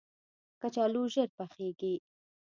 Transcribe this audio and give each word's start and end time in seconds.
کچالو 0.61 1.01
ژر 1.13 1.29
پخیږي 1.37 1.93